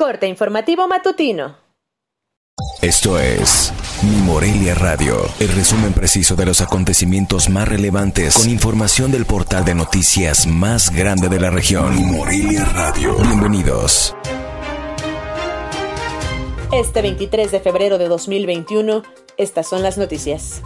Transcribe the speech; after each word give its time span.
Corte 0.00 0.28
informativo 0.28 0.86
matutino. 0.86 1.56
Esto 2.80 3.18
es 3.18 3.72
Mi 4.04 4.16
Morelia 4.18 4.76
Radio, 4.76 5.16
el 5.40 5.48
resumen 5.48 5.92
preciso 5.92 6.36
de 6.36 6.46
los 6.46 6.60
acontecimientos 6.60 7.48
más 7.48 7.66
relevantes 7.66 8.36
con 8.36 8.48
información 8.48 9.10
del 9.10 9.26
portal 9.26 9.64
de 9.64 9.74
noticias 9.74 10.46
más 10.46 10.94
grande 10.94 11.28
de 11.28 11.40
la 11.40 11.50
región. 11.50 11.96
Mi 11.96 12.16
Morelia 12.16 12.64
Radio. 12.66 13.16
Bienvenidos. 13.16 14.14
Este 16.72 17.02
23 17.02 17.50
de 17.50 17.58
febrero 17.58 17.98
de 17.98 18.06
2021, 18.06 19.02
estas 19.36 19.68
son 19.68 19.82
las 19.82 19.98
noticias. 19.98 20.62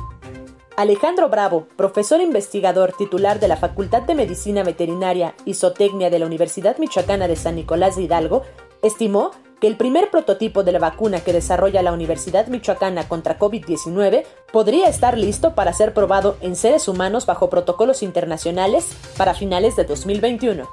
Alejandro 0.76 1.28
Bravo, 1.28 1.68
profesor 1.76 2.20
investigador 2.20 2.92
titular 2.96 3.40
de 3.40 3.48
la 3.48 3.56
Facultad 3.56 4.02
de 4.02 4.14
Medicina 4.14 4.62
Veterinaria 4.62 5.34
y 5.44 5.54
Zootecnia 5.54 6.08
de 6.08 6.18
la 6.18 6.26
Universidad 6.26 6.78
Michoacana 6.78 7.28
de 7.28 7.36
San 7.36 7.56
Nicolás 7.56 7.96
de 7.96 8.02
Hidalgo, 8.02 8.42
estimó 8.82 9.30
que 9.60 9.68
el 9.68 9.76
primer 9.76 10.10
prototipo 10.10 10.64
de 10.64 10.72
la 10.72 10.80
vacuna 10.80 11.20
que 11.20 11.32
desarrolla 11.32 11.82
la 11.82 11.92
Universidad 11.92 12.48
Michoacana 12.48 13.08
contra 13.08 13.38
COVID-19 13.38 14.24
podría 14.52 14.88
estar 14.88 15.16
listo 15.16 15.54
para 15.54 15.72
ser 15.72 15.94
probado 15.94 16.36
en 16.40 16.56
seres 16.56 16.88
humanos 16.88 17.26
bajo 17.26 17.48
protocolos 17.48 18.02
internacionales 18.02 18.88
para 19.16 19.34
finales 19.34 19.76
de 19.76 19.84
2021. 19.84 20.68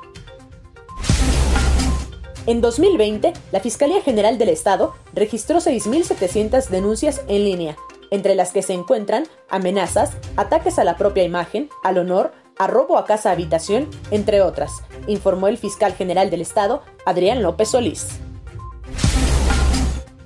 En 2.47 2.61
2020, 2.61 3.33
la 3.51 3.59
Fiscalía 3.59 4.01
General 4.01 4.39
del 4.39 4.49
Estado 4.49 4.95
registró 5.13 5.59
6.700 5.59 6.69
denuncias 6.69 7.21
en 7.27 7.43
línea, 7.43 7.77
entre 8.09 8.33
las 8.33 8.51
que 8.51 8.63
se 8.63 8.73
encuentran 8.73 9.27
amenazas, 9.49 10.13
ataques 10.35 10.79
a 10.79 10.83
la 10.83 10.97
propia 10.97 11.23
imagen, 11.23 11.69
al 11.83 11.99
honor, 11.99 12.31
a 12.59 12.67
robo 12.67 12.97
a 12.97 13.05
casa 13.05 13.31
habitación, 13.31 13.89
entre 14.11 14.41
otras, 14.41 14.83
informó 15.07 15.47
el 15.47 15.57
fiscal 15.57 15.93
general 15.93 16.29
del 16.29 16.41
Estado, 16.41 16.83
Adrián 17.05 17.41
López 17.41 17.69
Solís. 17.69 18.19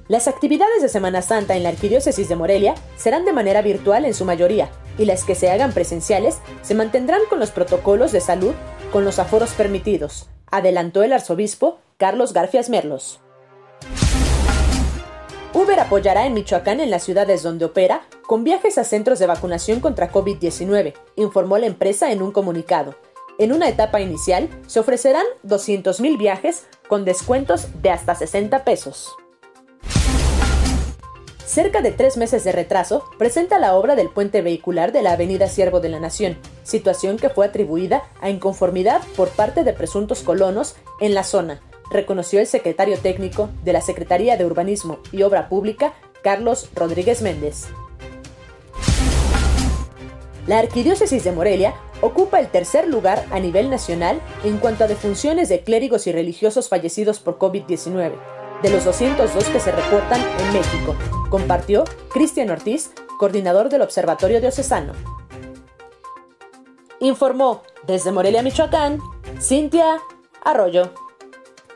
Las 0.07 0.27
actividades 0.27 0.81
de 0.81 0.89
Semana 0.89 1.21
Santa 1.21 1.55
en 1.55 1.61
la 1.61 1.69
Arquidiócesis 1.69 2.27
de 2.27 2.35
Morelia 2.35 2.73
serán 2.97 3.23
de 3.23 3.33
manera 3.33 3.61
virtual 3.61 4.03
en 4.03 4.15
su 4.15 4.25
mayoría, 4.25 4.69
y 4.97 5.05
las 5.05 5.23
que 5.23 5.35
se 5.35 5.51
hagan 5.51 5.73
presenciales 5.73 6.39
se 6.63 6.73
mantendrán 6.73 7.21
con 7.29 7.39
los 7.39 7.51
protocolos 7.51 8.11
de 8.11 8.19
salud 8.19 8.53
con 8.91 9.05
los 9.05 9.19
aforos 9.19 9.51
permitidos, 9.51 10.27
adelantó 10.49 11.03
el 11.03 11.13
arzobispo 11.13 11.79
Carlos 11.97 12.33
Garfias 12.33 12.69
Merlos. 12.69 13.22
Uber 15.53 15.79
apoyará 15.79 16.25
en 16.25 16.33
Michoacán 16.33 16.79
en 16.79 16.89
las 16.89 17.03
ciudades 17.03 17.43
donde 17.43 17.65
opera 17.65 18.07
con 18.25 18.43
viajes 18.43 18.79
a 18.79 18.83
centros 18.83 19.19
de 19.19 19.27
vacunación 19.27 19.81
contra 19.81 20.11
COVID-19, 20.11 20.93
informó 21.15 21.59
la 21.59 21.67
empresa 21.67 22.11
en 22.11 22.23
un 22.23 22.31
comunicado. 22.31 22.95
En 23.37 23.51
una 23.51 23.69
etapa 23.69 24.01
inicial 24.01 24.49
se 24.65 24.79
ofrecerán 24.79 25.25
200.000 25.45 26.17
viajes 26.17 26.65
con 26.87 27.05
descuentos 27.05 27.67
de 27.83 27.91
hasta 27.91 28.15
60 28.15 28.63
pesos. 28.63 29.15
Cerca 31.45 31.81
de 31.81 31.91
tres 31.91 32.17
meses 32.17 32.43
de 32.43 32.51
retraso, 32.51 33.03
presenta 33.19 33.59
la 33.59 33.75
obra 33.75 33.95
del 33.95 34.09
puente 34.09 34.41
vehicular 34.41 34.91
de 34.91 35.03
la 35.03 35.11
Avenida 35.11 35.47
Siervo 35.47 35.81
de 35.81 35.89
la 35.89 35.99
Nación, 35.99 36.35
situación 36.63 37.17
que 37.17 37.29
fue 37.29 37.45
atribuida 37.45 38.03
a 38.21 38.31
inconformidad 38.31 39.01
por 39.15 39.29
parte 39.29 39.63
de 39.63 39.73
presuntos 39.73 40.23
colonos 40.23 40.75
en 40.99 41.13
la 41.13 41.23
zona, 41.23 41.61
reconoció 41.93 42.39
el 42.39 42.47
secretario 42.47 42.97
técnico 42.97 43.49
de 43.63 43.73
la 43.73 43.81
Secretaría 43.81 44.35
de 44.35 44.45
Urbanismo 44.45 44.99
y 45.11 45.23
Obra 45.23 45.47
Pública, 45.47 45.93
Carlos 46.23 46.69
Rodríguez 46.75 47.21
Méndez. 47.21 47.67
La 50.47 50.59
Arquidiócesis 50.59 51.23
de 51.23 51.31
Morelia 51.31 51.73
ocupa 52.01 52.39
el 52.39 52.49
tercer 52.49 52.87
lugar 52.89 53.25
a 53.31 53.39
nivel 53.39 53.69
nacional 53.69 54.19
en 54.43 54.57
cuanto 54.57 54.83
a 54.83 54.87
defunciones 54.87 55.47
de 55.47 55.61
clérigos 55.61 56.05
y 56.07 56.11
religiosos 56.11 56.67
fallecidos 56.67 57.19
por 57.19 57.39
COVID-19, 57.39 58.11
de 58.61 58.69
los 58.69 58.83
202 58.83 59.43
que 59.45 59.59
se 59.59 59.71
reportan 59.71 60.21
en 60.39 60.53
México, 60.53 60.95
compartió 61.29 61.83
Cristian 62.11 62.49
Ortiz, 62.49 62.91
coordinador 63.19 63.69
del 63.69 63.81
Observatorio 63.81 64.41
Diocesano. 64.41 64.93
Informó 66.99 67.61
desde 67.85 68.11
Morelia, 68.11 68.41
Michoacán, 68.41 68.99
Cintia 69.41 69.97
Arroyo. 70.43 70.93